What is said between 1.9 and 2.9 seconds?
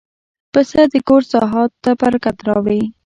برکت راوړي.